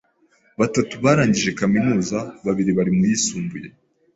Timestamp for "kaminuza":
1.59-2.17